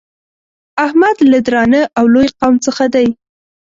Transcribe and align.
احمد 0.85 1.17
له 1.31 1.39
درانه 1.47 1.81
او 1.97 2.05
لوی 2.13 2.27
قوم 2.39 2.55
څخه 2.65 2.85
دی. 2.93 3.07